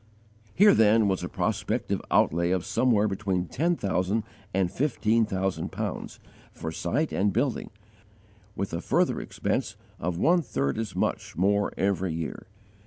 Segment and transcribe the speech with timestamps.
[0.55, 6.19] Here, then, was a prospective outlay of somewhere between ten thousand and fifteen thousand pounds,
[6.51, 7.69] for site and building,
[8.55, 12.47] with a further expense of one third as much more every year.